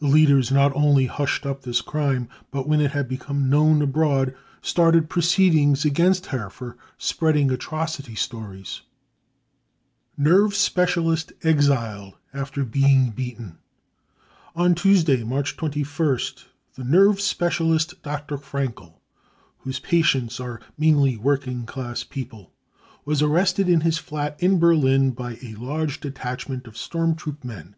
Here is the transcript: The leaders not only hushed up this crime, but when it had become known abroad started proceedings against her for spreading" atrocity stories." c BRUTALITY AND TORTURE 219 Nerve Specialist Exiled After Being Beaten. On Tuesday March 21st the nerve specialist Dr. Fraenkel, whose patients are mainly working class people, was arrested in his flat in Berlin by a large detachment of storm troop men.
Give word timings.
The 0.00 0.06
leaders 0.08 0.50
not 0.50 0.72
only 0.74 1.04
hushed 1.04 1.44
up 1.44 1.60
this 1.60 1.82
crime, 1.82 2.30
but 2.50 2.66
when 2.66 2.80
it 2.80 2.92
had 2.92 3.06
become 3.06 3.50
known 3.50 3.82
abroad 3.82 4.34
started 4.62 5.10
proceedings 5.10 5.84
against 5.84 6.24
her 6.32 6.48
for 6.48 6.78
spreading" 6.96 7.50
atrocity 7.50 8.14
stories." 8.14 8.66
c 8.80 8.82
BRUTALITY 10.16 10.16
AND 10.16 10.24
TORTURE 10.24 10.94
219 10.94 11.04
Nerve 11.04 11.16
Specialist 11.28 11.32
Exiled 11.44 12.14
After 12.32 12.64
Being 12.64 13.10
Beaten. 13.10 13.58
On 14.56 14.74
Tuesday 14.74 15.22
March 15.22 15.58
21st 15.58 16.44
the 16.76 16.84
nerve 16.84 17.20
specialist 17.20 18.02
Dr. 18.02 18.38
Fraenkel, 18.38 19.02
whose 19.58 19.80
patients 19.80 20.40
are 20.40 20.62
mainly 20.78 21.18
working 21.18 21.66
class 21.66 22.04
people, 22.04 22.54
was 23.04 23.20
arrested 23.20 23.68
in 23.68 23.82
his 23.82 23.98
flat 23.98 24.34
in 24.42 24.58
Berlin 24.58 25.10
by 25.10 25.36
a 25.42 25.54
large 25.56 26.00
detachment 26.00 26.66
of 26.66 26.78
storm 26.78 27.14
troop 27.14 27.44
men. 27.44 27.74